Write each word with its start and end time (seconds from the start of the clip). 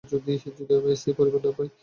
যদি 0.11 0.31
আমি 0.75 0.91
স্থায়ী 0.99 1.15
পরিবার 1.19 1.41
না 1.45 1.51
পাই? 1.57 1.69